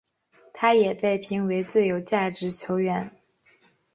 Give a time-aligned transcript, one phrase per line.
[0.51, 3.11] 他也被评为最有价值球员。